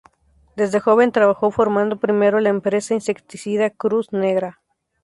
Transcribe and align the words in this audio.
Desde 0.55 0.79
joven 0.79 1.11
trabajó 1.11 1.51
formando 1.51 1.99
primero 1.99 2.39
la 2.39 2.49
empresa 2.49 2.95
Insecticida 2.95 3.69
Cruz 3.69 4.11
Negra. 4.11 4.59